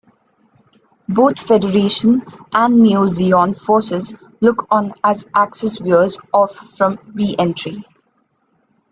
[1.07, 7.85] Both Federation and Neo-Zeon forces look on as Axis veers off from reentry.